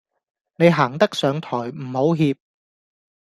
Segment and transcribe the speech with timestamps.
[0.55, 2.35] 你行得上台唔好怯